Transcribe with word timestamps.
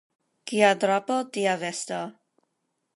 Kia 0.51 0.71
drapo, 0.85 1.19
tia 1.37 1.55
vesto. 1.67 2.03